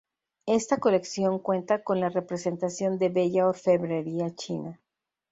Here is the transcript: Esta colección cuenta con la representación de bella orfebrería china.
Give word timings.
Esta 0.47 0.79
colección 0.79 1.37
cuenta 1.37 1.83
con 1.83 1.99
la 1.99 2.09
representación 2.09 2.97
de 2.97 3.09
bella 3.09 3.47
orfebrería 3.47 4.33
china. 4.33 4.79